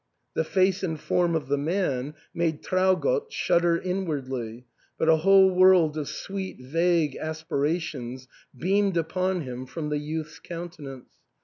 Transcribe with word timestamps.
The 0.33 0.43
face 0.43 0.81
and 0.81 0.99
form 0.99 1.35
of 1.35 1.47
the 1.47 1.59
man 1.59 2.15
made 2.33 2.63
Traugott 2.63 3.31
shudder 3.31 3.77
inwardly, 3.77 4.65
but 4.97 5.07
a 5.07 5.17
whole 5.17 5.51
world 5.53 5.95
of 5.95 6.09
sweet 6.09 6.59
vague 6.59 7.15
aspirations 7.17 8.27
beamed 8.57 8.97
upon 8.97 9.41
him 9.41 9.67
from 9.67 9.89
the 9.89 9.99
youth's 9.99 10.39
countenance. 10.39 11.11